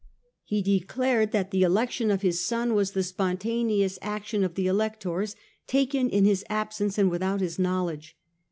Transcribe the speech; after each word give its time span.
He 0.43 0.63
declared 0.63 1.31
that 1.31 1.51
the 1.51 1.61
election 1.61 2.09
of 2.09 2.23
his 2.23 2.39
son 2.39 2.73
was 2.73 2.93
the 2.93 3.03
spontaneous 3.03 3.99
action 4.01 4.43
of 4.43 4.55
the 4.55 4.65
Electors, 4.65 5.35
taken 5.67 6.09
in 6.09 6.25
his 6.25 6.43
absence 6.49 6.97
and 6.97 7.11
without 7.11 7.39
his 7.39 7.59
knowledge. 7.59 8.17